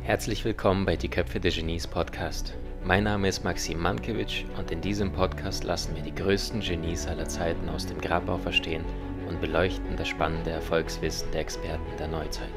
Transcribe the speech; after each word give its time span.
Herzlich 0.00 0.42
willkommen 0.42 0.86
bei 0.86 0.96
Die 0.96 1.10
Köpfe 1.10 1.38
der 1.38 1.50
Genies 1.50 1.86
Podcast. 1.86 2.54
Mein 2.82 3.04
Name 3.04 3.28
ist 3.28 3.44
Maxim 3.44 3.78
Mankewitsch 3.78 4.44
und 4.56 4.70
in 4.70 4.80
diesem 4.80 5.12
Podcast 5.12 5.64
lassen 5.64 5.94
wir 5.94 6.02
die 6.02 6.14
größten 6.14 6.60
Genies 6.60 7.06
aller 7.06 7.28
Zeiten 7.28 7.68
aus 7.68 7.84
dem 7.84 8.00
Grabau 8.00 8.38
verstehen 8.38 8.86
und 9.28 9.38
beleuchten 9.42 9.98
das 9.98 10.08
spannende 10.08 10.48
Erfolgswissen 10.50 11.30
der 11.32 11.42
Experten 11.42 11.96
der 11.98 12.08
Neuzeit. 12.08 12.48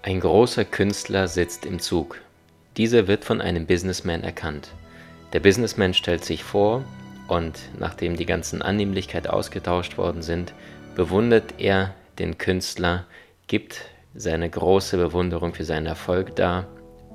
Ein 0.00 0.20
großer 0.20 0.64
Künstler 0.64 1.28
sitzt 1.28 1.66
im 1.66 1.80
Zug. 1.80 2.22
Dieser 2.76 3.08
wird 3.08 3.24
von 3.24 3.40
einem 3.40 3.66
Businessman 3.66 4.22
erkannt. 4.22 4.70
Der 5.32 5.40
Businessman 5.40 5.94
stellt 5.94 6.24
sich 6.24 6.44
vor 6.44 6.84
und 7.28 7.58
nachdem 7.78 8.16
die 8.16 8.26
ganzen 8.26 8.62
Annehmlichkeiten 8.62 9.30
ausgetauscht 9.30 9.98
worden 9.98 10.22
sind, 10.22 10.52
bewundert 10.94 11.54
er 11.58 11.94
den 12.18 12.38
Künstler, 12.38 13.06
gibt 13.46 13.82
seine 14.14 14.50
große 14.50 14.96
Bewunderung 14.96 15.54
für 15.54 15.64
seinen 15.64 15.86
Erfolg 15.86 16.36
dar 16.36 16.66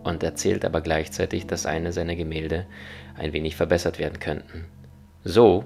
und 0.04 0.24
erzählt 0.24 0.64
aber 0.66 0.82
gleichzeitig, 0.82 1.48
dass 1.48 1.66
eine 1.66 1.92
seiner 1.92 2.16
Gemälde 2.16 2.66
ein 3.18 3.34
wenig 3.34 3.56
verbessert 3.56 4.00
werden 4.00 4.20
könnten. 4.20 4.66
So, 5.24 5.66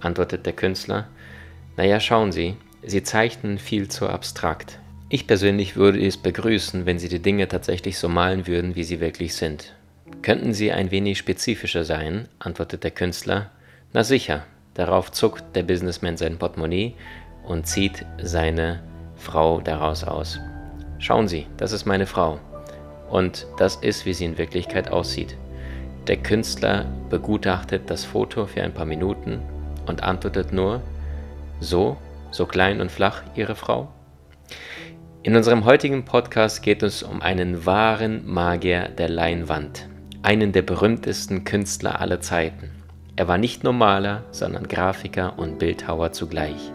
antwortet 0.00 0.46
der 0.46 0.52
Künstler, 0.52 1.08
naja, 1.76 2.00
schauen 2.00 2.32
Sie, 2.32 2.56
Sie 2.82 3.02
zeichnen 3.02 3.58
viel 3.58 3.88
zu 3.88 4.08
abstrakt. 4.08 4.78
Ich 5.08 5.28
persönlich 5.28 5.76
würde 5.76 6.04
es 6.04 6.16
begrüßen, 6.16 6.84
wenn 6.84 6.98
Sie 6.98 7.08
die 7.08 7.22
Dinge 7.22 7.46
tatsächlich 7.46 7.96
so 7.96 8.08
malen 8.08 8.48
würden, 8.48 8.74
wie 8.74 8.82
sie 8.82 8.98
wirklich 8.98 9.36
sind. 9.36 9.72
Könnten 10.22 10.52
Sie 10.52 10.72
ein 10.72 10.90
wenig 10.90 11.18
spezifischer 11.18 11.84
sein? 11.84 12.26
antwortet 12.40 12.82
der 12.82 12.90
Künstler. 12.90 13.50
Na 13.92 14.02
sicher. 14.02 14.44
Darauf 14.74 15.12
zuckt 15.12 15.44
der 15.54 15.62
Businessman 15.62 16.16
sein 16.16 16.38
Portemonnaie 16.38 16.94
und 17.44 17.68
zieht 17.68 18.04
seine 18.20 18.82
Frau 19.14 19.60
daraus 19.60 20.02
aus. 20.02 20.40
Schauen 20.98 21.28
Sie, 21.28 21.46
das 21.56 21.70
ist 21.70 21.86
meine 21.86 22.06
Frau. 22.06 22.40
Und 23.08 23.46
das 23.58 23.76
ist, 23.76 24.06
wie 24.06 24.12
sie 24.12 24.24
in 24.24 24.38
Wirklichkeit 24.38 24.90
aussieht. 24.90 25.36
Der 26.08 26.16
Künstler 26.16 26.84
begutachtet 27.10 27.88
das 27.88 28.04
Foto 28.04 28.46
für 28.46 28.62
ein 28.62 28.74
paar 28.74 28.84
Minuten 28.86 29.40
und 29.86 30.02
antwortet 30.02 30.52
nur, 30.52 30.82
so, 31.60 31.96
so 32.32 32.44
klein 32.44 32.80
und 32.80 32.90
flach, 32.90 33.22
Ihre 33.36 33.54
Frau? 33.54 33.88
In 35.26 35.34
unserem 35.34 35.64
heutigen 35.64 36.04
Podcast 36.04 36.62
geht 36.62 36.84
es 36.84 37.02
um 37.02 37.20
einen 37.20 37.66
wahren 37.66 38.32
Magier 38.32 38.90
der 38.90 39.08
Leinwand, 39.08 39.88
einen 40.22 40.52
der 40.52 40.62
berühmtesten 40.62 41.42
Künstler 41.42 42.00
aller 42.00 42.20
Zeiten. 42.20 42.70
Er 43.16 43.26
war 43.26 43.36
nicht 43.36 43.64
nur 43.64 43.72
Maler, 43.72 44.22
sondern 44.30 44.68
Grafiker 44.68 45.36
und 45.36 45.58
Bildhauer 45.58 46.12
zugleich. 46.12 46.70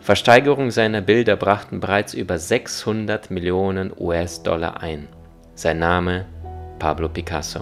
Versteigerung 0.00 0.70
seiner 0.70 1.02
Bilder 1.02 1.36
brachten 1.36 1.80
bereits 1.80 2.14
über 2.14 2.38
600 2.38 3.30
Millionen 3.30 3.92
US-Dollar 3.94 4.80
ein. 4.80 5.06
Sein 5.54 5.78
Name 5.78 6.24
Pablo 6.78 7.10
Picasso. 7.10 7.60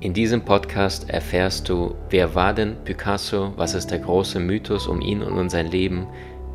In 0.00 0.12
diesem 0.12 0.44
Podcast 0.44 1.08
erfährst 1.08 1.68
du, 1.68 1.94
wer 2.10 2.34
war 2.34 2.52
denn 2.52 2.74
Picasso, 2.82 3.52
was 3.56 3.74
ist 3.74 3.92
der 3.92 4.00
große 4.00 4.40
Mythos 4.40 4.88
um 4.88 5.00
ihn 5.00 5.22
und 5.22 5.38
um 5.38 5.48
sein 5.48 5.70
Leben. 5.70 6.08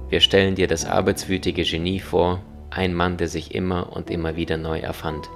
Wir 0.10 0.20
stellen 0.20 0.56
dir 0.56 0.68
das 0.68 0.86
arbeitswütige 0.86 1.64
Genie 1.64 2.02
vor 2.02 2.42
ein 2.72 2.94
Mann, 2.94 3.18
der 3.18 3.28
sich 3.28 3.54
immer 3.54 3.94
und 3.94 4.10
immer 4.10 4.36
wieder 4.36 4.58
neu 4.58 4.80
erfand. 4.80 5.30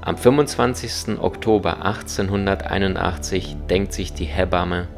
Am 0.00 0.16
25. 0.16 1.20
Oktober 1.20 1.84
1881 1.84 3.56
denkt 3.68 3.92
sich 3.92 4.14
die 4.14 4.24
Hebamme, 4.24 4.88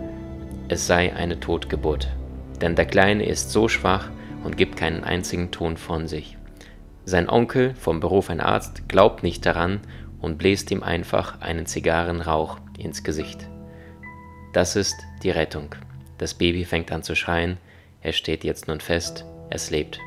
es 0.68 0.86
sei 0.86 1.14
eine 1.14 1.40
Totgeburt, 1.40 2.08
denn 2.60 2.76
der 2.76 2.86
Kleine 2.86 3.26
ist 3.26 3.50
so 3.50 3.68
schwach 3.68 4.10
und 4.44 4.56
gibt 4.56 4.76
keinen 4.76 5.02
einzigen 5.02 5.50
Ton 5.50 5.76
von 5.76 6.06
sich. 6.06 6.38
Sein 7.04 7.28
Onkel, 7.28 7.74
vom 7.74 7.98
Beruf 7.98 8.30
ein 8.30 8.40
Arzt, 8.40 8.88
glaubt 8.88 9.24
nicht 9.24 9.44
daran 9.44 9.80
und 10.20 10.38
bläst 10.38 10.70
ihm 10.70 10.84
einfach 10.84 11.40
einen 11.40 11.66
Zigarrenrauch 11.66 12.58
ins 12.78 13.02
Gesicht. 13.02 13.48
Das 14.52 14.76
ist 14.76 14.94
die 15.24 15.30
Rettung. 15.30 15.74
Das 16.18 16.34
Baby 16.34 16.64
fängt 16.64 16.92
an 16.92 17.02
zu 17.02 17.16
schreien, 17.16 17.58
es 18.02 18.16
steht 18.16 18.44
jetzt 18.44 18.68
nun 18.68 18.80
fest, 18.80 19.24
es 19.50 19.70
lebt. 19.70 19.98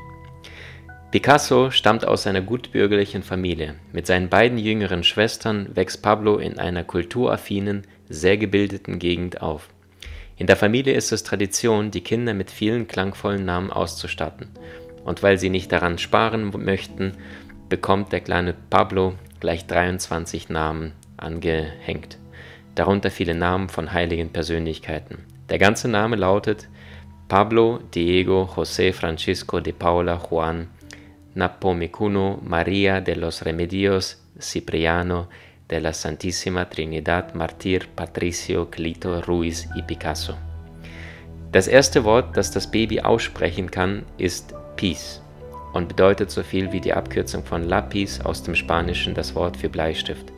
Picasso 1.12 1.70
stammt 1.70 2.04
aus 2.04 2.26
einer 2.26 2.40
gutbürgerlichen 2.40 3.22
Familie. 3.22 3.76
Mit 3.92 4.08
seinen 4.08 4.28
beiden 4.28 4.58
jüngeren 4.58 5.04
Schwestern 5.04 5.74
wächst 5.76 6.02
Pablo 6.02 6.38
in 6.38 6.58
einer 6.58 6.82
kulturaffinen, 6.82 7.86
sehr 8.08 8.36
gebildeten 8.36 8.98
Gegend 8.98 9.40
auf. 9.40 9.68
In 10.36 10.48
der 10.48 10.56
Familie 10.56 10.94
ist 10.94 11.12
es 11.12 11.22
Tradition, 11.22 11.92
die 11.92 12.00
Kinder 12.00 12.34
mit 12.34 12.50
vielen 12.50 12.88
klangvollen 12.88 13.44
Namen 13.44 13.70
auszustatten. 13.70 14.48
Und 15.04 15.22
weil 15.22 15.38
sie 15.38 15.48
nicht 15.48 15.70
daran 15.70 15.98
sparen 15.98 16.52
möchten, 16.64 17.12
bekommt 17.68 18.12
der 18.12 18.20
kleine 18.20 18.54
Pablo 18.68 19.14
gleich 19.38 19.66
23 19.66 20.48
Namen 20.48 20.92
angehängt, 21.16 22.18
darunter 22.74 23.12
viele 23.12 23.36
Namen 23.36 23.68
von 23.68 23.92
heiligen 23.92 24.30
Persönlichkeiten. 24.30 25.18
Der 25.50 25.58
ganze 25.58 25.86
Name 25.86 26.16
lautet 26.16 26.68
Pablo 27.28 27.78
Diego 27.94 28.50
José 28.56 28.92
Francisco 28.92 29.60
de 29.60 29.72
Paula 29.72 30.20
Juan 30.28 30.68
Napomicuno 31.36 32.40
María 32.42 33.02
de 33.02 33.14
los 33.14 33.42
Remedios 33.42 34.16
Cipriano 34.40 35.28
de 35.68 35.82
la 35.82 35.92
Santísima 35.92 36.70
Trinidad 36.70 37.34
Martir 37.34 37.88
Patricio 37.94 38.70
Clito 38.70 39.20
Ruiz 39.20 39.68
y 39.76 39.82
Picasso. 39.82 40.34
Das 41.52 41.68
erste 41.68 42.04
Wort, 42.04 42.38
das 42.38 42.52
das 42.52 42.70
Baby 42.70 43.02
aussprechen 43.02 43.70
kann, 43.70 44.06
ist 44.16 44.54
Peace 44.76 45.20
und 45.74 45.88
bedeutet 45.88 46.30
so 46.30 46.42
viel 46.42 46.72
wie 46.72 46.80
die 46.80 46.94
Abkürzung 46.94 47.44
von 47.44 47.64
Lapis 47.64 48.18
aus 48.22 48.42
dem 48.42 48.54
Spanischen 48.54 49.12
das 49.12 49.34
Wort 49.34 49.58
für 49.58 49.68
Bleistift. 49.68 50.32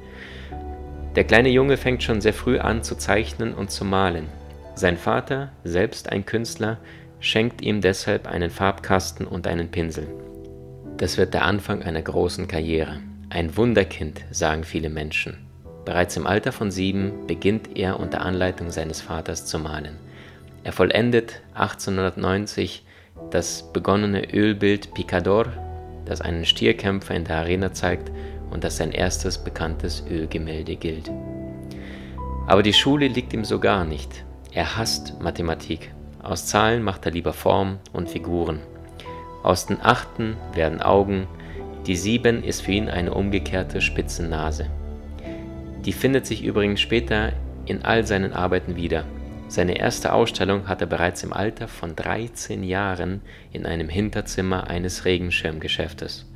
Der 1.14 1.22
kleine 1.22 1.50
Junge 1.50 1.76
fängt 1.76 2.02
schon 2.02 2.20
sehr 2.20 2.34
früh 2.34 2.58
an 2.58 2.82
zu 2.82 2.96
zeichnen 2.96 3.54
und 3.54 3.70
zu 3.70 3.84
malen. 3.84 4.26
Sein 4.74 4.96
Vater, 4.96 5.52
selbst 5.62 6.10
ein 6.10 6.26
Künstler, 6.26 6.78
schenkt 7.20 7.62
ihm 7.62 7.80
deshalb 7.80 8.26
einen 8.26 8.50
Farbkasten 8.50 9.28
und 9.28 9.46
einen 9.46 9.70
Pinsel. 9.70 10.08
Das 10.98 11.16
wird 11.16 11.32
der 11.32 11.44
Anfang 11.44 11.84
einer 11.84 12.02
großen 12.02 12.48
Karriere. 12.48 12.98
Ein 13.30 13.56
Wunderkind, 13.56 14.20
sagen 14.32 14.64
viele 14.64 14.90
Menschen. 14.90 15.36
Bereits 15.84 16.16
im 16.16 16.26
Alter 16.26 16.50
von 16.50 16.72
sieben 16.72 17.28
beginnt 17.28 17.76
er 17.76 18.00
unter 18.00 18.22
Anleitung 18.22 18.72
seines 18.72 19.00
Vaters 19.00 19.46
zu 19.46 19.60
malen. 19.60 19.96
Er 20.64 20.72
vollendet 20.72 21.40
1890 21.54 22.84
das 23.30 23.72
begonnene 23.72 24.34
Ölbild 24.34 24.92
Picador, 24.92 25.46
das 26.04 26.20
einen 26.20 26.44
Stierkämpfer 26.44 27.14
in 27.14 27.24
der 27.24 27.36
Arena 27.36 27.72
zeigt 27.72 28.10
und 28.50 28.64
das 28.64 28.78
sein 28.78 28.90
erstes 28.90 29.38
bekanntes 29.38 30.04
Ölgemälde 30.10 30.74
gilt. 30.74 31.12
Aber 32.48 32.64
die 32.64 32.72
Schule 32.72 33.06
liegt 33.06 33.32
ihm 33.32 33.44
so 33.44 33.60
gar 33.60 33.84
nicht. 33.84 34.24
Er 34.52 34.76
hasst 34.76 35.20
Mathematik. 35.20 35.92
Aus 36.22 36.46
Zahlen 36.46 36.82
macht 36.82 37.06
er 37.06 37.12
lieber 37.12 37.32
Form 37.32 37.78
und 37.92 38.08
Figuren. 38.08 38.58
Aus 39.48 39.64
den 39.64 39.80
Achten 39.80 40.36
werden 40.52 40.82
Augen, 40.82 41.26
die 41.86 41.96
Sieben 41.96 42.44
ist 42.44 42.60
für 42.60 42.72
ihn 42.72 42.90
eine 42.90 43.14
umgekehrte 43.14 43.80
spitze 43.80 44.22
Nase. 44.22 44.66
Die 45.86 45.94
findet 45.94 46.26
sich 46.26 46.44
übrigens 46.44 46.82
später 46.82 47.32
in 47.64 47.82
all 47.82 48.06
seinen 48.06 48.34
Arbeiten 48.34 48.76
wieder. 48.76 49.04
Seine 49.48 49.78
erste 49.78 50.12
Ausstellung 50.12 50.68
hat 50.68 50.82
er 50.82 50.86
bereits 50.86 51.22
im 51.22 51.32
Alter 51.32 51.66
von 51.66 51.96
13 51.96 52.62
Jahren 52.62 53.22
in 53.50 53.64
einem 53.64 53.88
Hinterzimmer 53.88 54.68
eines 54.68 55.06
Regenschirmgeschäftes. 55.06 56.30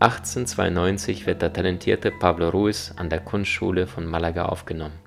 1892 0.00 1.24
wird 1.24 1.40
der 1.40 1.54
talentierte 1.54 2.10
Pablo 2.10 2.50
Ruiz 2.50 2.92
an 2.94 3.08
der 3.08 3.20
Kunstschule 3.20 3.86
von 3.86 4.04
Malaga 4.04 4.44
aufgenommen. 4.44 4.98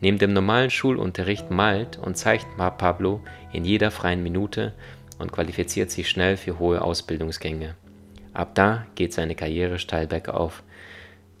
Neben 0.00 0.18
dem 0.18 0.32
normalen 0.32 0.70
Schulunterricht 0.70 1.50
malt 1.50 1.98
und 1.98 2.16
zeichnet 2.16 2.56
Pablo 2.78 3.22
in 3.52 3.64
jeder 3.64 3.90
freien 3.90 4.22
Minute 4.22 4.72
und 5.18 5.32
qualifiziert 5.32 5.90
sich 5.90 6.08
schnell 6.08 6.36
für 6.36 6.58
hohe 6.58 6.82
Ausbildungsgänge. 6.82 7.74
Ab 8.32 8.54
da 8.54 8.86
geht 8.94 9.12
seine 9.12 9.34
Karriere 9.34 9.78
steil 9.78 10.06
bergauf. 10.06 10.62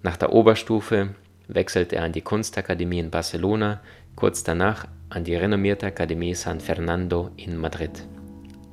Nach 0.02 0.16
der 0.16 0.32
Oberstufe 0.32 1.14
wechselt 1.48 1.92
er 1.92 2.04
an 2.04 2.12
die 2.12 2.20
Kunstakademie 2.20 3.00
in 3.00 3.10
Barcelona, 3.10 3.80
kurz 4.16 4.44
danach 4.44 4.86
an 5.10 5.24
die 5.24 5.34
renommierte 5.34 5.86
Akademie 5.86 6.34
San 6.34 6.60
Fernando 6.60 7.30
in 7.36 7.56
Madrid. 7.56 8.06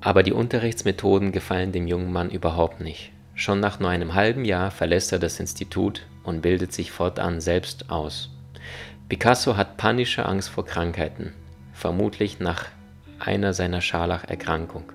Aber 0.01 0.23
die 0.23 0.33
Unterrichtsmethoden 0.33 1.31
gefallen 1.31 1.71
dem 1.71 1.87
jungen 1.87 2.11
Mann 2.11 2.29
überhaupt 2.29 2.81
nicht. 2.81 3.11
Schon 3.35 3.59
nach 3.59 3.79
nur 3.79 3.89
einem 3.89 4.13
halben 4.13 4.45
Jahr 4.45 4.71
verlässt 4.71 5.11
er 5.11 5.19
das 5.19 5.39
Institut 5.39 6.05
und 6.23 6.41
bildet 6.41 6.73
sich 6.73 6.91
fortan 6.91 7.39
selbst 7.41 7.89
aus. 7.89 8.29
Picasso 9.09 9.57
hat 9.57 9.77
panische 9.77 10.25
Angst 10.25 10.49
vor 10.49 10.65
Krankheiten, 10.65 11.33
vermutlich 11.73 12.39
nach 12.39 12.65
einer 13.21 13.53
seiner 13.53 13.81
Scharlacherkrankung. 13.81 14.91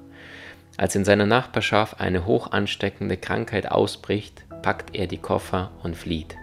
Als 0.77 0.95
in 0.95 1.05
seiner 1.05 1.27
Nachbarschaft 1.27 2.01
eine 2.01 2.27
hoch 2.27 2.51
ansteckende 2.51 3.17
Krankheit 3.17 3.71
ausbricht, 3.71 4.45
packt 4.63 4.95
er 4.95 5.07
die 5.07 5.19
Koffer 5.19 5.71
und 5.83 5.97
flieht. 5.97 6.37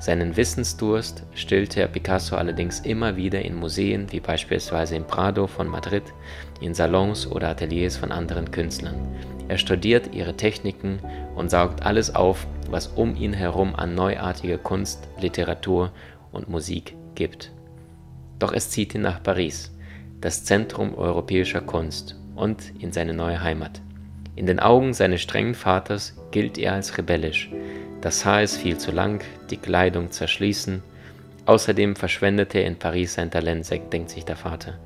Seinen 0.00 0.34
Wissensdurst 0.34 1.24
stillte 1.34 1.86
Picasso 1.86 2.36
allerdings 2.36 2.80
immer 2.80 3.16
wieder 3.16 3.42
in 3.42 3.54
Museen 3.54 4.10
wie 4.10 4.20
beispielsweise 4.20 4.96
im 4.96 5.04
Prado 5.04 5.46
von 5.46 5.68
Madrid, 5.68 6.04
in 6.62 6.72
Salons 6.72 7.26
oder 7.26 7.50
Ateliers 7.50 7.98
von 7.98 8.10
anderen 8.10 8.50
Künstlern. 8.50 8.96
Er 9.48 9.58
studiert 9.58 10.14
ihre 10.14 10.34
Techniken 10.34 11.00
und 11.34 11.50
saugt 11.50 11.82
alles 11.84 12.14
auf, 12.14 12.46
was 12.70 12.86
um 12.86 13.14
ihn 13.14 13.34
herum 13.34 13.74
an 13.74 13.94
neuartiger 13.94 14.56
Kunst, 14.56 15.06
Literatur 15.20 15.92
und 16.32 16.48
Musik 16.48 16.96
gibt. 17.14 17.52
Doch 18.38 18.54
es 18.54 18.70
zieht 18.70 18.94
ihn 18.94 19.02
nach 19.02 19.22
Paris, 19.22 19.70
das 20.20 20.44
Zentrum 20.44 20.94
europäischer 20.94 21.60
Kunst, 21.60 22.16
und 22.40 22.72
in 22.78 22.90
seine 22.90 23.14
neue 23.14 23.42
Heimat. 23.42 23.82
In 24.34 24.46
den 24.46 24.60
Augen 24.60 24.94
seines 24.94 25.20
strengen 25.20 25.54
Vaters 25.54 26.16
gilt 26.30 26.56
er 26.56 26.72
als 26.72 26.96
rebellisch. 26.96 27.50
Das 28.00 28.24
Haar 28.24 28.42
ist 28.42 28.56
viel 28.56 28.78
zu 28.78 28.90
lang, 28.90 29.22
die 29.50 29.58
Kleidung 29.58 30.10
zerschließen. 30.10 30.82
Außerdem 31.44 31.96
verschwendet 31.96 32.54
er 32.54 32.64
in 32.64 32.76
Paris 32.76 33.14
sein 33.14 33.30
Talent, 33.30 33.68
denkt 33.92 34.10
sich 34.10 34.24
der 34.24 34.36
Vater. 34.36 34.78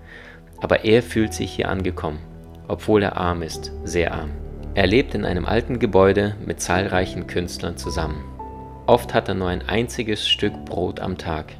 Aber 0.60 0.84
er 0.84 1.02
fühlt 1.02 1.32
sich 1.32 1.52
hier 1.52 1.68
angekommen, 1.68 2.18
obwohl 2.66 3.02
er 3.02 3.16
arm 3.16 3.42
ist, 3.42 3.70
sehr 3.84 4.12
arm. 4.12 4.30
Er 4.74 4.88
lebt 4.88 5.14
in 5.14 5.24
einem 5.24 5.46
alten 5.46 5.78
Gebäude 5.78 6.34
mit 6.44 6.60
zahlreichen 6.60 7.28
Künstlern 7.28 7.76
zusammen. 7.76 8.24
Oft 8.86 9.14
hat 9.14 9.28
er 9.28 9.34
nur 9.34 9.48
ein 9.48 9.62
einziges 9.68 10.28
Stück 10.28 10.64
Brot 10.64 10.98
am 10.98 11.16
Tag. 11.16 11.52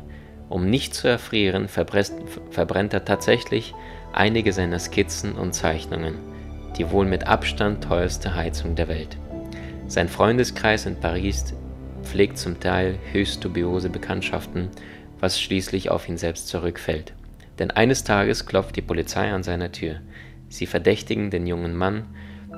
Um 0.55 0.71
nicht 0.71 0.95
zu 0.95 1.09
erfrieren, 1.09 1.67
verbrennt 1.67 2.95
er 2.95 3.05
tatsächlich 3.05 3.75
einige 4.13 4.53
seiner 4.53 4.79
Skizzen 4.79 5.33
und 5.33 5.53
Zeichnungen, 5.53 6.15
die 6.79 6.93
wohl 6.93 7.07
mit 7.07 7.27
Abstand 7.27 7.83
teuerste 7.83 8.37
Heizung 8.37 8.77
der 8.77 8.87
Welt. 8.87 9.19
Sein 9.89 10.09
Freundeskreis 10.09 10.87
in 10.87 10.95
Paris 10.95 11.55
pflegt 12.05 12.39
zum 12.39 12.61
Teil 12.61 13.01
höchst 13.11 13.43
dubiose 13.43 13.91
Bekanntschaften, 13.91 14.69
was 15.19 15.41
schließlich 15.41 15.91
auf 15.91 16.09
ihn 16.09 16.19
selbst 16.19 16.47
zurückfällt. 16.47 17.15
Denn 17.59 17.73
eines 17.73 18.05
Tages 18.05 18.47
klopft 18.47 18.77
die 18.77 18.83
Polizei 18.83 19.33
an 19.33 19.43
seiner 19.43 19.73
Tür. 19.73 20.03
Sie 20.51 20.67
verdächtigen 20.67 21.31
den 21.31 21.49
jungen 21.49 21.75
Mann, 21.75 22.05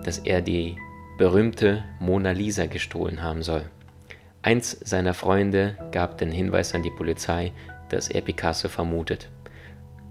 dass 0.04 0.18
er 0.18 0.42
die 0.42 0.76
berühmte 1.16 1.82
Mona 1.98 2.32
Lisa 2.32 2.66
gestohlen 2.66 3.22
haben 3.22 3.42
soll. 3.42 3.64
Eins 4.42 4.78
seiner 4.84 5.14
Freunde 5.14 5.78
gab 5.92 6.18
den 6.18 6.30
Hinweis 6.30 6.74
an 6.74 6.82
die 6.82 6.90
Polizei, 6.90 7.52
dass 7.88 8.08
er 8.08 8.20
Picasso 8.20 8.68
vermutet. 8.68 9.28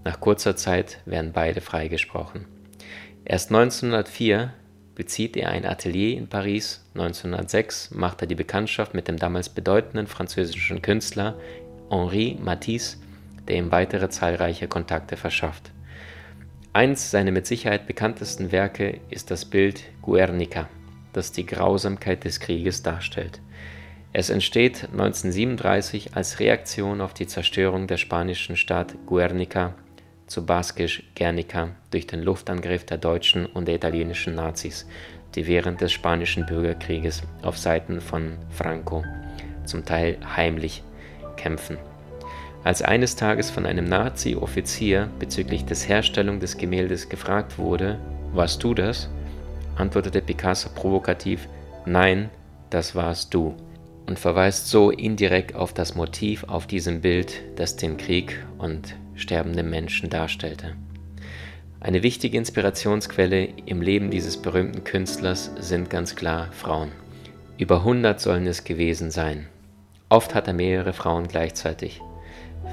Nach 0.04 0.20
kurzer 0.20 0.56
Zeit 0.56 1.00
werden 1.04 1.32
beide 1.32 1.60
freigesprochen. 1.60 2.46
Erst 3.24 3.50
1904 3.50 4.52
bezieht 4.94 5.36
er 5.36 5.50
ein 5.50 5.66
Atelier 5.66 6.16
in 6.16 6.28
Paris, 6.28 6.84
1906 6.94 7.90
macht 7.90 8.22
er 8.22 8.28
die 8.28 8.34
Bekanntschaft 8.34 8.94
mit 8.94 9.08
dem 9.08 9.16
damals 9.16 9.48
bedeutenden 9.48 10.06
französischen 10.06 10.80
Künstler 10.80 11.36
Henri 11.90 12.38
Matisse, 12.40 12.98
der 13.48 13.56
ihm 13.56 13.70
weitere 13.70 14.08
zahlreiche 14.08 14.68
Kontakte 14.68 15.16
verschafft. 15.16 15.70
Eins 16.72 17.10
seiner 17.10 17.30
mit 17.30 17.46
Sicherheit 17.46 17.86
bekanntesten 17.86 18.52
Werke 18.52 19.00
ist 19.10 19.30
das 19.30 19.44
Bild 19.44 19.84
Guernica, 20.02 20.68
das 21.12 21.32
die 21.32 21.46
Grausamkeit 21.46 22.24
des 22.24 22.38
Krieges 22.40 22.82
darstellt. 22.82 23.40
Es 24.18 24.30
entsteht 24.30 24.84
1937 24.92 26.16
als 26.16 26.40
Reaktion 26.40 27.02
auf 27.02 27.12
die 27.12 27.26
Zerstörung 27.26 27.86
der 27.86 27.98
spanischen 27.98 28.56
Stadt 28.56 28.94
Guernica, 29.04 29.74
zu 30.26 30.46
baskisch 30.46 31.02
Guernica, 31.14 31.72
durch 31.90 32.06
den 32.06 32.22
Luftangriff 32.22 32.86
der 32.86 32.96
deutschen 32.96 33.44
und 33.44 33.68
der 33.68 33.74
italienischen 33.74 34.34
Nazis, 34.34 34.86
die 35.34 35.46
während 35.46 35.82
des 35.82 35.92
spanischen 35.92 36.46
Bürgerkrieges 36.46 37.24
auf 37.42 37.58
Seiten 37.58 38.00
von 38.00 38.38
Franco, 38.48 39.04
zum 39.66 39.84
Teil 39.84 40.16
heimlich, 40.34 40.82
kämpfen. 41.36 41.76
Als 42.64 42.80
eines 42.80 43.16
Tages 43.16 43.50
von 43.50 43.66
einem 43.66 43.84
Nazi-Offizier 43.84 45.10
bezüglich 45.18 45.66
des 45.66 45.90
Herstellung 45.90 46.40
des 46.40 46.56
Gemäldes 46.56 47.10
gefragt 47.10 47.58
wurde, 47.58 47.98
warst 48.32 48.64
du 48.64 48.72
das? 48.72 49.10
antwortete 49.76 50.22
Picasso 50.22 50.70
provokativ, 50.74 51.50
nein, 51.84 52.30
das 52.70 52.94
warst 52.94 53.34
du, 53.34 53.54
und 54.06 54.18
verweist 54.18 54.68
so 54.68 54.90
indirekt 54.90 55.54
auf 55.54 55.72
das 55.72 55.94
Motiv 55.94 56.44
auf 56.44 56.66
diesem 56.66 57.00
Bild, 57.00 57.42
das 57.56 57.76
den 57.76 57.96
Krieg 57.96 58.44
und 58.58 58.94
sterbende 59.14 59.62
Menschen 59.62 60.10
darstellte. 60.10 60.76
Eine 61.80 62.02
wichtige 62.02 62.38
Inspirationsquelle 62.38 63.48
im 63.66 63.82
Leben 63.82 64.10
dieses 64.10 64.36
berühmten 64.36 64.84
Künstlers 64.84 65.50
sind 65.58 65.90
ganz 65.90 66.16
klar 66.16 66.48
Frauen. 66.52 66.92
Über 67.58 67.76
100 67.78 68.20
sollen 68.20 68.46
es 68.46 68.64
gewesen 68.64 69.10
sein. 69.10 69.46
Oft 70.08 70.34
hat 70.34 70.46
er 70.46 70.54
mehrere 70.54 70.92
Frauen 70.92 71.26
gleichzeitig. 71.28 72.00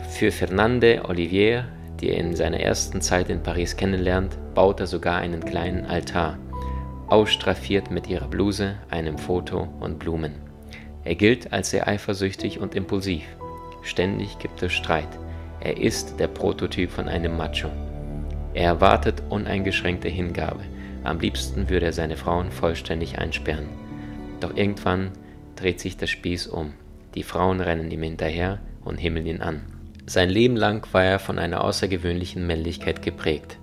Für 0.09 0.31
Fernande 0.31 1.03
Olivier, 1.07 1.67
die 1.99 2.09
er 2.09 2.17
in 2.17 2.35
seiner 2.35 2.59
ersten 2.59 3.01
Zeit 3.01 3.29
in 3.29 3.43
Paris 3.43 3.75
kennenlernt, 3.75 4.37
baut 4.55 4.79
er 4.79 4.87
sogar 4.87 5.17
einen 5.17 5.43
kleinen 5.43 5.85
Altar, 5.85 6.37
ausstraffiert 7.07 7.91
mit 7.91 8.07
ihrer 8.07 8.27
Bluse, 8.27 8.75
einem 8.89 9.17
Foto 9.17 9.67
und 9.79 9.99
Blumen. 9.99 10.42
Er 11.05 11.15
gilt 11.15 11.51
als 11.51 11.69
sehr 11.69 11.87
eifersüchtig 11.87 12.59
und 12.59 12.75
impulsiv. 12.75 13.23
Ständig 13.81 14.39
gibt 14.39 14.61
es 14.63 14.71
Streit. 14.71 15.09
Er 15.59 15.77
ist 15.77 16.19
der 16.19 16.27
Prototyp 16.27 16.91
von 16.91 17.07
einem 17.07 17.35
Macho. 17.37 17.69
Er 18.53 18.65
erwartet 18.65 19.23
uneingeschränkte 19.29 20.07
Hingabe. 20.07 20.63
Am 21.03 21.19
liebsten 21.19 21.69
würde 21.69 21.87
er 21.87 21.93
seine 21.93 22.15
Frauen 22.15 22.51
vollständig 22.51 23.19
einsperren. 23.19 23.67
Doch 24.39 24.55
irgendwann 24.55 25.11
dreht 25.55 25.79
sich 25.79 25.97
der 25.97 26.07
Spieß 26.07 26.47
um. 26.47 26.73
Die 27.15 27.23
Frauen 27.23 27.59
rennen 27.59 27.91
ihm 27.91 28.03
hinterher 28.03 28.59
und 28.83 28.97
himmeln 28.97 29.25
ihn 29.25 29.41
an. 29.41 29.61
Sein 30.05 30.29
Leben 30.29 30.55
lang 30.55 30.85
war 30.93 31.03
er 31.03 31.19
von 31.19 31.39
einer 31.39 31.63
außergewöhnlichen 31.63 32.45
Männlichkeit 32.45 33.01
geprägt, 33.01 33.57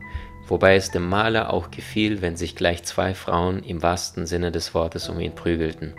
wobei 0.46 0.76
es 0.76 0.90
dem 0.90 1.06
Maler 1.08 1.52
auch 1.52 1.70
gefiel, 1.70 2.22
wenn 2.22 2.36
sich 2.36 2.56
gleich 2.56 2.82
zwei 2.84 3.14
Frauen 3.14 3.62
im 3.62 3.82
wahrsten 3.82 4.26
Sinne 4.26 4.50
des 4.50 4.74
Wortes 4.74 5.08
um 5.08 5.20
ihn 5.20 5.34
prügelten. 5.34 5.94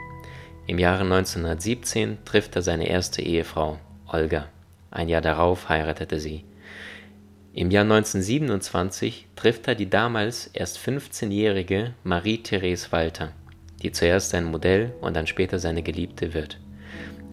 Im 0.67 0.77
Jahre 0.77 1.03
1917 1.03 2.19
trifft 2.23 2.55
er 2.55 2.61
seine 2.61 2.87
erste 2.87 3.21
Ehefrau, 3.21 3.79
Olga. 4.07 4.47
Ein 4.91 5.09
Jahr 5.09 5.21
darauf 5.21 5.69
heiratete 5.69 6.19
sie. 6.19 6.45
Im 7.53 7.71
Jahr 7.71 7.83
1927 7.83 9.27
trifft 9.35 9.67
er 9.67 9.75
die 9.75 9.89
damals 9.89 10.47
erst 10.47 10.77
15-jährige 10.77 11.93
Marie-Therese 12.03 12.91
Walter, 12.91 13.33
die 13.81 13.91
zuerst 13.91 14.29
sein 14.29 14.45
Modell 14.45 14.93
und 15.01 15.15
dann 15.15 15.27
später 15.27 15.59
seine 15.59 15.83
Geliebte 15.83 16.33
wird. 16.33 16.59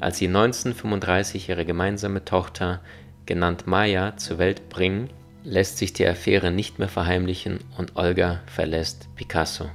Als 0.01 0.19
sie 0.19 0.27
1935 0.27 1.49
ihre 1.49 1.65
gemeinsame 1.65 2.25
Tochter, 2.25 2.81
genannt 3.27 3.67
Maya, 3.67 4.17
zur 4.17 4.39
Welt 4.39 4.69
bringen, 4.69 5.11
lässt 5.45 5.79
sich 5.79 5.93
die 5.93 6.07
Affäre 6.07 6.51
nicht 6.51 6.79
mehr 6.79 6.89
verheimlichen 6.89 7.61
und 7.77 7.97
Olga 7.97 8.41
verlässt 8.47 9.09
Picasso. 9.15 9.71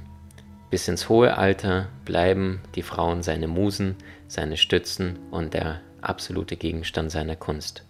Bis 0.74 0.88
ins 0.88 1.08
hohe 1.08 1.38
Alter 1.38 1.86
bleiben 2.04 2.60
die 2.74 2.82
Frauen 2.82 3.22
seine 3.22 3.46
Musen, 3.46 3.94
seine 4.26 4.56
Stützen 4.56 5.20
und 5.30 5.54
der 5.54 5.80
absolute 6.00 6.56
Gegenstand 6.56 7.12
seiner 7.12 7.36
Kunst. 7.36 7.84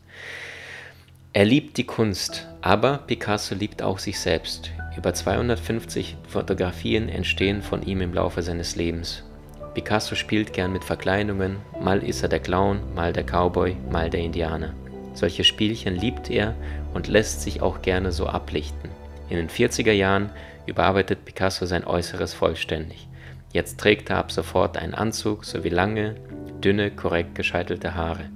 Er 1.32 1.46
liebt 1.46 1.78
die 1.78 1.86
Kunst, 1.86 2.46
aber 2.60 2.98
Picasso 2.98 3.54
liebt 3.54 3.80
auch 3.80 3.98
sich 3.98 4.20
selbst. 4.20 4.70
Über 4.98 5.14
250 5.14 6.18
Fotografien 6.28 7.08
entstehen 7.08 7.62
von 7.62 7.82
ihm 7.82 8.02
im 8.02 8.12
Laufe 8.12 8.42
seines 8.42 8.76
Lebens 8.76 9.24
Picasso 9.72 10.14
spielt 10.14 10.52
gern 10.52 10.70
mit 10.70 10.84
Verkleinungen, 10.84 11.56
mal 11.80 12.02
ist 12.02 12.22
er 12.22 12.28
der 12.28 12.40
Clown, 12.40 12.80
mal 12.94 13.14
der 13.14 13.24
Cowboy, 13.24 13.78
mal 13.90 14.10
der 14.10 14.20
Indianer. 14.20 14.74
Solche 15.14 15.44
Spielchen 15.44 15.96
liebt 15.96 16.28
er 16.28 16.54
und 16.92 17.08
lässt 17.08 17.40
sich 17.40 17.62
auch 17.62 17.80
gerne 17.80 18.12
so 18.12 18.26
ablichten. 18.26 18.90
In 19.30 19.38
den 19.38 19.48
40er 19.48 19.92
Jahren 19.92 20.28
überarbeitet 20.66 21.24
Picasso 21.24 21.66
sein 21.66 21.84
Äußeres 21.84 22.34
vollständig. 22.34 23.08
Jetzt 23.52 23.78
trägt 23.78 24.10
er 24.10 24.18
ab 24.18 24.32
sofort 24.32 24.76
einen 24.76 24.94
Anzug 24.94 25.44
sowie 25.44 25.68
lange, 25.68 26.16
dünne, 26.62 26.90
korrekt 26.90 27.34
gescheitelte 27.34 27.94
Haare. 27.94 28.30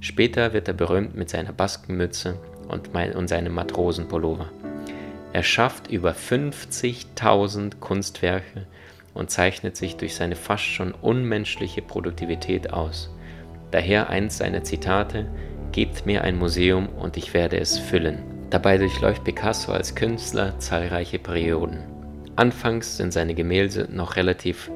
Später 0.00 0.52
wird 0.52 0.68
er 0.68 0.74
berühmt 0.74 1.14
mit 1.14 1.30
seiner 1.30 1.52
Baskenmütze 1.52 2.38
und, 2.68 2.90
seinem 3.28 3.54
Matrosenpullover. 3.54 4.48
Er 5.32 5.42
schafft 5.42 5.90
über 5.90 6.12
50.000 6.12 7.78
Kunstwerke 7.80 8.66
und 9.14 9.30
zeichnet 9.30 9.76
sich 9.76 9.96
durch 9.96 10.14
seine 10.14 10.36
fast 10.36 10.64
schon 10.64 10.92
unmenschliche 10.92 11.82
Produktivität 11.82 12.72
aus. 12.72 13.14
Daher 13.70 14.10
eins 14.10 14.38
seiner 14.38 14.64
Zitate, 14.64 15.26
Gebt 15.72 16.04
mir 16.04 16.22
ein 16.22 16.38
Museum 16.38 16.90
und 16.90 17.16
ich 17.16 17.32
werde 17.32 17.58
es 17.58 17.78
füllen. 17.78 18.31
Dabei 18.52 18.76
durchläuft 18.76 19.24
Picasso 19.24 19.72
als 19.72 19.94
Künstler 19.94 20.58
zahlreiche 20.58 21.18
Perioden. 21.18 21.78
Anfangs 22.36 22.98
sind 22.98 23.10
seine 23.10 23.34
Gemälde 23.34 23.88
noch 23.90 24.16
relativ 24.16 24.70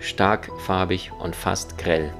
stark 0.00 0.50
farbig 0.60 1.12
und 1.18 1.34
fast 1.34 1.78
grell. 1.78 2.12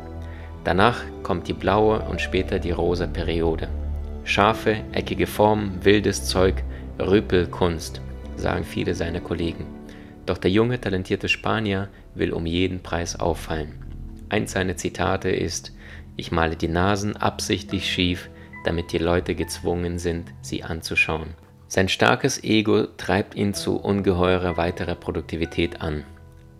Danach 0.64 1.02
kommt 1.22 1.48
die 1.48 1.52
blaue 1.52 2.00
und 2.00 2.22
später 2.22 2.58
die 2.58 2.70
rosa 2.70 3.06
Periode. 3.06 3.68
Scharfe, 4.24 4.76
eckige 4.92 5.26
Formen, 5.26 5.84
wildes 5.84 6.24
Zeug, 6.24 6.64
Rüpelkunst, 6.98 8.00
sagen 8.36 8.64
viele 8.64 8.94
seiner 8.94 9.20
Kollegen. 9.20 9.66
Doch 10.24 10.38
der 10.38 10.50
junge, 10.50 10.80
talentierte 10.80 11.28
Spanier 11.28 11.88
will 12.14 12.32
um 12.32 12.46
jeden 12.46 12.82
Preis 12.82 13.20
auffallen. 13.20 13.74
Eins 14.30 14.52
seiner 14.52 14.78
Zitate 14.78 15.28
ist: 15.28 15.74
Ich 16.16 16.32
male 16.32 16.56
die 16.56 16.68
Nasen 16.68 17.18
absichtlich 17.18 17.92
schief, 17.92 18.30
damit 18.64 18.92
die 18.92 18.98
Leute 18.98 19.34
gezwungen 19.34 19.98
sind, 19.98 20.32
sie 20.40 20.62
anzuschauen. 20.62 21.34
Sein 21.68 21.88
starkes 21.88 22.44
Ego 22.44 22.86
treibt 22.98 23.34
ihn 23.34 23.54
zu 23.54 23.76
ungeheurer 23.76 24.56
weiterer 24.56 24.94
Produktivität 24.94 25.80
an. 25.80 26.04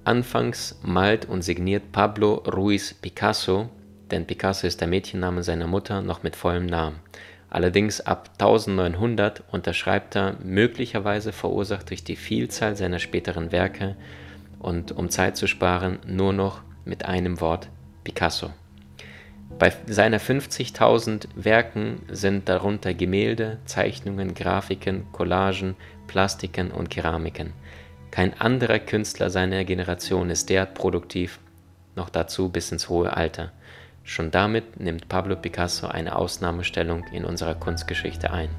Anfangs 0.04 0.80
malt 0.82 1.26
und 1.26 1.42
signiert 1.42 1.92
Pablo 1.92 2.36
Ruiz 2.36 2.94
Picasso, 2.94 3.68
denn 4.10 4.26
Picasso 4.26 4.66
ist 4.66 4.80
der 4.80 4.88
Mädchenname 4.88 5.42
seiner 5.42 5.66
Mutter, 5.66 6.00
noch 6.00 6.22
mit 6.22 6.34
vollem 6.34 6.66
Namen. 6.66 6.98
Allerdings 7.50 8.00
ab 8.00 8.30
1900 8.38 9.44
unterschreibt 9.52 10.16
er, 10.16 10.36
möglicherweise 10.42 11.32
verursacht 11.32 11.90
durch 11.90 12.02
die 12.02 12.16
Vielzahl 12.16 12.76
seiner 12.76 12.98
späteren 12.98 13.52
Werke 13.52 13.96
und 14.58 14.92
um 14.92 15.10
Zeit 15.10 15.36
zu 15.36 15.46
sparen, 15.46 15.98
nur 16.06 16.32
noch 16.32 16.62
mit 16.86 17.04
einem 17.04 17.42
Wort 17.42 17.68
Picasso. 18.04 18.50
Bei 19.58 19.72
seiner 19.86 20.18
50.000 20.18 21.28
Werken 21.36 22.02
sind 22.10 22.48
darunter 22.48 22.94
Gemälde, 22.94 23.58
Zeichnungen, 23.64 24.34
Grafiken, 24.34 25.06
Collagen, 25.12 25.76
Plastiken 26.08 26.70
und 26.70 26.90
Keramiken. 26.90 27.52
Kein 28.10 28.38
anderer 28.40 28.78
Künstler 28.78 29.30
seiner 29.30 29.64
Generation 29.64 30.30
ist 30.30 30.50
derart 30.50 30.74
produktiv, 30.74 31.38
noch 31.96 32.10
dazu 32.10 32.48
bis 32.48 32.72
ins 32.72 32.88
hohe 32.88 33.16
Alter. 33.16 33.52
Schon 34.04 34.30
damit 34.30 34.80
nimmt 34.80 35.08
Pablo 35.08 35.36
Picasso 35.36 35.86
eine 35.86 36.16
Ausnahmestellung 36.16 37.04
in 37.12 37.24
unserer 37.24 37.54
Kunstgeschichte 37.54 38.32
ein. 38.32 38.50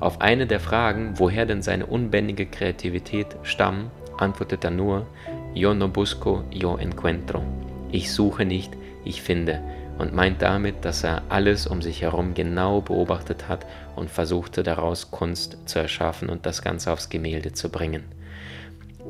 Auf 0.00 0.20
eine 0.20 0.46
der 0.46 0.60
Fragen, 0.60 1.18
woher 1.18 1.46
denn 1.46 1.62
seine 1.62 1.86
unbändige 1.86 2.46
Kreativität 2.46 3.28
stammt, 3.44 3.90
antwortet 4.18 4.64
er 4.64 4.70
nur 4.70 5.06
Yo 5.54 5.72
no 5.72 5.88
busco, 5.88 6.44
yo 6.50 6.76
encuentro. 6.76 7.42
Ich 7.90 8.12
suche 8.12 8.44
nicht, 8.44 8.72
ich 9.04 9.22
finde 9.22 9.62
und 9.98 10.14
meint 10.14 10.42
damit, 10.42 10.84
dass 10.84 11.04
er 11.04 11.22
alles 11.28 11.66
um 11.66 11.82
sich 11.82 12.02
herum 12.02 12.34
genau 12.34 12.80
beobachtet 12.80 13.48
hat 13.48 13.66
und 13.94 14.10
versuchte 14.10 14.62
daraus 14.62 15.10
Kunst 15.10 15.58
zu 15.66 15.78
erschaffen 15.78 16.28
und 16.28 16.46
das 16.46 16.62
Ganze 16.62 16.92
aufs 16.92 17.08
Gemälde 17.08 17.52
zu 17.52 17.70
bringen. 17.70 18.04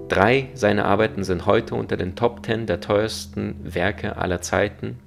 Drei 0.08 0.50
seiner 0.54 0.84
Arbeiten 0.84 1.24
sind 1.24 1.46
heute 1.46 1.74
unter 1.74 1.96
den 1.96 2.14
Top 2.14 2.42
Ten 2.42 2.66
der 2.66 2.80
teuersten 2.80 3.56
Werke 3.62 4.16
aller 4.16 4.40
Zeiten. 4.40 4.98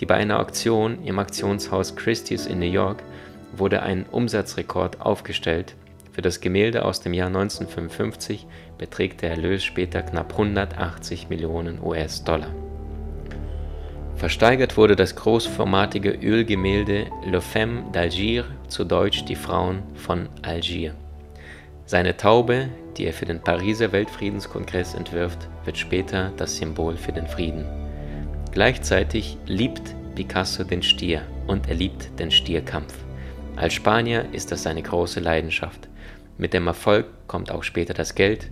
Die 0.00 0.06
bei 0.06 0.14
einer 0.14 0.40
Auktion 0.40 1.04
im 1.04 1.18
Auktionshaus 1.18 1.96
Christie's 1.96 2.46
in 2.46 2.58
New 2.58 2.66
York 2.66 3.02
wurde 3.54 3.82
ein 3.82 4.06
Umsatzrekord 4.10 5.00
aufgestellt. 5.02 5.74
Für 6.12 6.22
das 6.22 6.40
Gemälde 6.40 6.86
aus 6.86 7.00
dem 7.02 7.12
Jahr 7.12 7.28
1955 7.28 8.46
beträgt 8.78 9.20
der 9.20 9.30
Erlös 9.30 9.62
später 9.62 10.02
knapp 10.02 10.32
180 10.32 11.28
Millionen 11.28 11.78
US-Dollar. 11.82 12.48
Versteigert 14.16 14.78
wurde 14.78 14.96
das 14.96 15.14
großformatige 15.14 16.10
Ölgemälde 16.22 17.08
Le 17.26 17.42
Femme 17.42 17.84
d'Alger, 17.92 18.44
zu 18.66 18.84
Deutsch 18.84 19.26
Die 19.26 19.34
Frauen 19.34 19.82
von 19.94 20.30
Algier. 20.40 20.94
Seine 21.84 22.16
Taube, 22.16 22.70
die 22.96 23.04
er 23.04 23.12
für 23.12 23.26
den 23.26 23.42
Pariser 23.42 23.92
Weltfriedenskongress 23.92 24.94
entwirft, 24.94 25.50
wird 25.66 25.76
später 25.76 26.32
das 26.38 26.56
Symbol 26.56 26.96
für 26.96 27.12
den 27.12 27.26
Frieden. 27.26 27.66
Gleichzeitig 28.52 29.36
liebt 29.44 29.94
Picasso 30.14 30.64
den 30.64 30.82
Stier 30.82 31.20
und 31.46 31.68
er 31.68 31.74
liebt 31.74 32.18
den 32.18 32.30
Stierkampf. 32.30 32.94
Als 33.54 33.74
Spanier 33.74 34.24
ist 34.32 34.50
das 34.50 34.62
seine 34.62 34.82
große 34.82 35.20
Leidenschaft. 35.20 35.90
Mit 36.38 36.54
dem 36.54 36.66
Erfolg 36.66 37.06
kommt 37.26 37.50
auch 37.50 37.62
später 37.62 37.92
das 37.92 38.14
Geld 38.14 38.50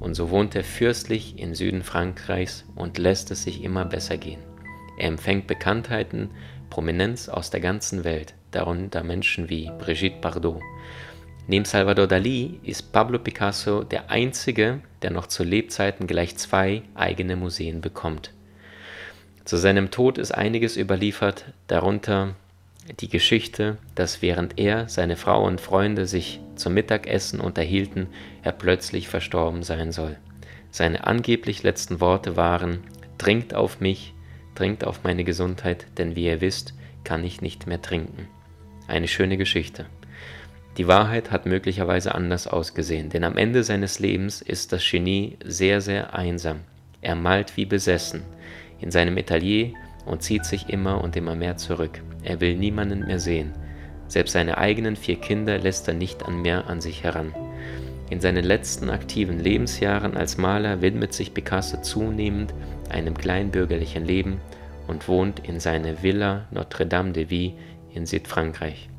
und 0.00 0.14
so 0.14 0.30
wohnt 0.30 0.56
er 0.56 0.64
fürstlich 0.64 1.38
im 1.38 1.54
Süden 1.54 1.84
Frankreichs 1.84 2.64
und 2.74 2.98
lässt 2.98 3.30
es 3.30 3.44
sich 3.44 3.62
immer 3.62 3.84
besser 3.84 4.16
gehen. 4.16 4.53
Er 4.98 5.08
empfängt 5.08 5.46
Bekanntheiten, 5.46 6.30
Prominenz 6.70 7.28
aus 7.28 7.50
der 7.50 7.60
ganzen 7.60 8.04
Welt, 8.04 8.34
darunter 8.50 9.02
Menschen 9.02 9.48
wie 9.48 9.70
Brigitte 9.78 10.20
Bardot. 10.20 10.60
Neben 11.46 11.64
Salvador 11.66 12.06
Dali 12.06 12.58
ist 12.62 12.92
Pablo 12.92 13.18
Picasso 13.18 13.84
der 13.84 14.10
einzige, 14.10 14.80
der 15.02 15.10
noch 15.10 15.26
zu 15.26 15.44
Lebzeiten 15.44 16.06
gleich 16.06 16.36
zwei 16.36 16.82
eigene 16.94 17.36
Museen 17.36 17.80
bekommt. 17.82 18.32
Zu 19.44 19.58
seinem 19.58 19.90
Tod 19.90 20.16
ist 20.16 20.32
einiges 20.32 20.78
überliefert, 20.78 21.44
darunter 21.66 22.34
die 23.00 23.08
Geschichte, 23.08 23.76
dass 23.94 24.22
während 24.22 24.58
er, 24.58 24.88
seine 24.88 25.16
Frau 25.16 25.44
und 25.44 25.60
Freunde 25.60 26.06
sich 26.06 26.40
zum 26.56 26.72
Mittagessen 26.72 27.40
unterhielten, 27.40 28.06
er 28.42 28.52
plötzlich 28.52 29.08
verstorben 29.08 29.62
sein 29.62 29.92
soll. 29.92 30.16
Seine 30.70 31.06
angeblich 31.06 31.62
letzten 31.62 32.00
Worte 32.00 32.36
waren: 32.36 32.80
Trinkt 33.18 33.54
auf 33.54 33.80
mich, 33.80 34.13
Trinkt 34.54 34.84
auf 34.84 35.02
meine 35.02 35.24
Gesundheit, 35.24 35.86
denn 35.98 36.16
wie 36.16 36.26
ihr 36.26 36.40
wisst, 36.40 36.74
kann 37.02 37.24
ich 37.24 37.40
nicht 37.40 37.66
mehr 37.66 37.82
trinken. 37.82 38.28
Eine 38.86 39.08
schöne 39.08 39.36
Geschichte. 39.36 39.86
Die 40.76 40.88
Wahrheit 40.88 41.30
hat 41.30 41.46
möglicherweise 41.46 42.14
anders 42.14 42.46
ausgesehen, 42.46 43.08
denn 43.08 43.24
am 43.24 43.36
Ende 43.36 43.62
seines 43.62 44.00
Lebens 44.00 44.42
ist 44.42 44.72
das 44.72 44.88
Genie 44.88 45.36
sehr, 45.44 45.80
sehr 45.80 46.14
einsam. 46.14 46.60
Er 47.00 47.14
malt 47.14 47.56
wie 47.56 47.66
besessen 47.66 48.22
in 48.80 48.90
seinem 48.90 49.16
Atelier 49.16 49.74
und 50.04 50.22
zieht 50.22 50.44
sich 50.44 50.68
immer 50.68 51.02
und 51.02 51.16
immer 51.16 51.34
mehr 51.34 51.56
zurück. 51.56 52.02
Er 52.22 52.40
will 52.40 52.56
niemanden 52.56 53.06
mehr 53.06 53.20
sehen. 53.20 53.52
Selbst 54.08 54.32
seine 54.32 54.58
eigenen 54.58 54.96
vier 54.96 55.16
Kinder 55.16 55.58
lässt 55.58 55.88
er 55.88 55.94
nicht 55.94 56.24
an 56.24 56.42
mehr 56.42 56.66
an 56.66 56.80
sich 56.80 57.04
heran. 57.04 57.34
In 58.10 58.20
seinen 58.20 58.44
letzten 58.44 58.90
aktiven 58.90 59.40
Lebensjahren 59.40 60.16
als 60.16 60.36
Maler 60.36 60.82
widmet 60.82 61.14
sich 61.14 61.32
Picasso 61.32 61.80
zunehmend 61.80 62.52
einem 62.90 63.16
kleinbürgerlichen 63.16 64.04
Leben 64.04 64.40
und 64.86 65.08
wohnt 65.08 65.40
in 65.48 65.58
seiner 65.58 66.02
Villa 66.02 66.46
Notre-Dame 66.50 67.12
de 67.12 67.30
Vie 67.30 67.54
in 67.94 68.06
Südfrankreich. 68.06 68.90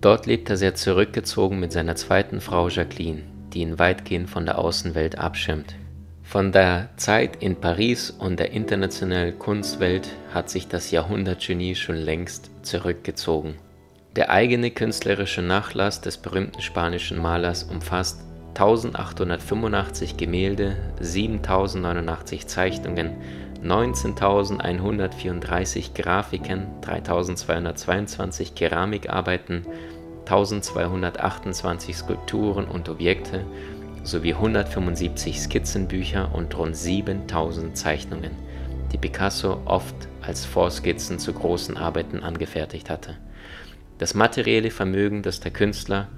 Dort 0.00 0.26
lebt 0.26 0.50
er 0.50 0.56
sehr 0.56 0.74
zurückgezogen 0.74 1.60
mit 1.60 1.72
seiner 1.72 1.94
zweiten 1.94 2.40
Frau 2.40 2.68
Jacqueline, 2.68 3.22
die 3.52 3.60
ihn 3.60 3.78
weitgehend 3.78 4.28
von 4.28 4.46
der 4.46 4.58
Außenwelt 4.58 5.18
abschirmt. 5.18 5.74
Von 6.22 6.52
der 6.52 6.90
Zeit 6.96 7.42
in 7.42 7.56
Paris 7.56 8.10
und 8.10 8.38
der 8.38 8.52
internationalen 8.52 9.38
Kunstwelt 9.38 10.08
hat 10.32 10.48
sich 10.48 10.68
das 10.68 10.90
Jahrhundertgenie 10.90 11.74
schon 11.74 11.96
längst 11.96 12.50
zurückgezogen. 12.62 13.56
Der 14.16 14.30
eigene 14.30 14.70
künstlerische 14.70 15.42
Nachlass 15.42 16.00
des 16.00 16.18
berühmten 16.18 16.60
spanischen 16.62 17.18
Malers 17.18 17.64
umfasst 17.64 18.22
1885 18.54 20.16
Gemälde, 20.16 20.76
7089 21.00 22.46
Zeichnungen, 22.46 23.16
19.134 23.64 25.94
Grafiken, 25.94 26.66
3.222 26.82 28.54
Keramikarbeiten, 28.54 29.66
1.228 30.26 31.94
Skulpturen 31.94 32.66
und 32.66 32.88
Objekte 32.88 33.44
sowie 34.02 34.34
175 34.34 35.40
Skizzenbücher 35.40 36.34
und 36.34 36.56
rund 36.56 36.74
7.000 36.74 37.74
Zeichnungen, 37.74 38.32
die 38.92 38.98
Picasso 38.98 39.60
oft 39.64 39.94
als 40.22 40.44
Vorskizzen 40.44 41.18
zu 41.18 41.32
großen 41.32 41.76
Arbeiten 41.76 42.22
angefertigt 42.22 42.90
hatte. 42.90 43.16
Das 43.98 44.14
materielle 44.14 44.70
Vermögen, 44.70 45.22
das 45.22 45.40
der 45.40 45.50
Künstler 45.50 46.08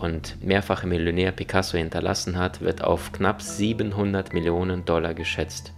und 0.00 0.42
mehrfache 0.42 0.86
Millionär 0.86 1.32
Picasso 1.32 1.76
hinterlassen 1.76 2.38
hat, 2.38 2.60
wird 2.60 2.82
auf 2.82 3.12
knapp 3.12 3.42
700 3.42 4.32
Millionen 4.32 4.84
Dollar 4.84 5.14
geschätzt. 5.14 5.72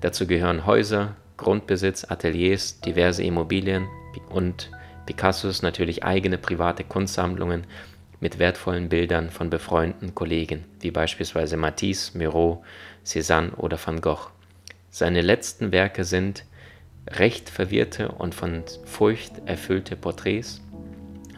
Dazu 0.00 0.26
gehören 0.26 0.66
Häuser, 0.66 1.16
Grundbesitz, 1.36 2.04
Ateliers, 2.04 2.80
diverse 2.80 3.22
Immobilien 3.22 3.88
und 4.28 4.70
Picassos 5.06 5.62
natürlich 5.62 6.04
eigene 6.04 6.38
private 6.38 6.84
Kunstsammlungen 6.84 7.64
mit 8.20 8.38
wertvollen 8.38 8.88
Bildern 8.88 9.30
von 9.30 9.50
befreundeten 9.50 10.14
Kollegen, 10.14 10.64
wie 10.80 10.90
beispielsweise 10.90 11.56
Matisse, 11.56 12.16
Miro, 12.16 12.62
Cézanne 13.04 13.54
oder 13.54 13.78
Van 13.84 14.00
Gogh. 14.00 14.30
Seine 14.90 15.22
letzten 15.22 15.72
Werke 15.72 16.04
sind 16.04 16.44
recht 17.08 17.48
verwirrte 17.48 18.08
und 18.12 18.34
von 18.34 18.62
Furcht 18.84 19.32
erfüllte 19.46 19.96
Porträts, 19.96 20.60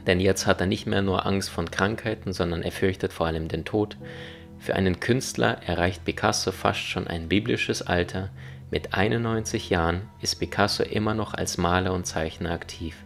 denn 0.06 0.20
jetzt 0.20 0.46
hat 0.46 0.60
er 0.60 0.66
nicht 0.66 0.86
mehr 0.86 1.02
nur 1.02 1.26
Angst 1.26 1.50
von 1.50 1.70
Krankheiten, 1.70 2.32
sondern 2.32 2.62
er 2.62 2.72
fürchtet 2.72 3.12
vor 3.12 3.26
allem 3.26 3.48
den 3.48 3.64
Tod. 3.64 3.96
Für 4.58 4.74
einen 4.74 5.00
Künstler 5.00 5.58
erreicht 5.66 6.04
Picasso 6.04 6.52
fast 6.52 6.80
schon 6.80 7.08
ein 7.08 7.28
biblisches 7.28 7.82
Alter. 7.82 8.30
Mit 8.70 8.94
91 8.94 9.70
Jahren 9.70 10.08
ist 10.20 10.36
Picasso 10.36 10.82
immer 10.82 11.14
noch 11.14 11.34
als 11.34 11.58
Maler 11.58 11.92
und 11.92 12.06
Zeichner 12.06 12.52
aktiv. 12.52 12.96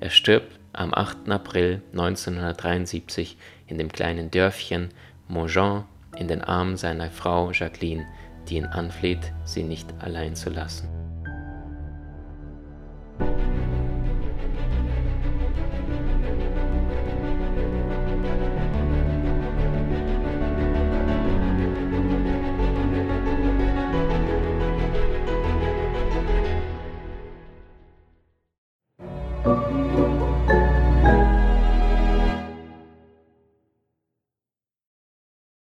Er 0.00 0.10
stirbt 0.10 0.58
am 0.72 0.94
8. 0.94 1.28
April 1.28 1.82
1973 1.92 3.36
in 3.66 3.78
dem 3.78 3.90
kleinen 3.90 4.30
Dörfchen 4.30 4.90
Montjean 5.26 5.84
in 6.16 6.28
den 6.28 6.42
Armen 6.42 6.76
seiner 6.76 7.10
Frau 7.10 7.50
Jacqueline, 7.52 8.06
die 8.48 8.56
ihn 8.56 8.66
anfleht, 8.66 9.32
sie 9.44 9.62
nicht 9.62 9.88
allein 10.00 10.36
zu 10.36 10.50
lassen. 10.50 11.07